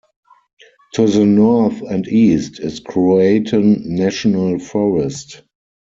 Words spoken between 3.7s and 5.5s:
National Forest.